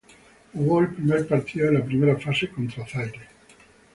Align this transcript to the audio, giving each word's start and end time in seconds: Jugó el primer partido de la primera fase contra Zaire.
Jugó 0.51 0.79
el 0.79 0.95
primer 0.95 1.27
partido 1.27 1.67
de 1.69 1.73
la 1.77 1.85
primera 1.85 2.17
fase 2.17 2.49
contra 2.49 2.87
Zaire. 2.87 3.21